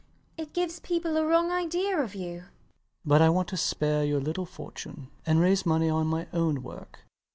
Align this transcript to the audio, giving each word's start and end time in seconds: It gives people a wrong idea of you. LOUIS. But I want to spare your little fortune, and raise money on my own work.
It 0.35 0.53
gives 0.53 0.79
people 0.79 1.15
a 1.15 1.23
wrong 1.27 1.51
idea 1.51 1.95
of 1.99 2.15
you. 2.15 2.37
LOUIS. 2.45 2.49
But 3.05 3.21
I 3.21 3.29
want 3.29 3.49
to 3.49 3.55
spare 3.57 4.03
your 4.03 4.19
little 4.19 4.47
fortune, 4.47 5.09
and 5.27 5.39
raise 5.39 5.63
money 5.63 5.91
on 5.91 6.07
my 6.07 6.25
own 6.33 6.63
work. 6.63 7.01